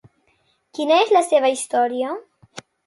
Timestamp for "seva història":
1.29-2.19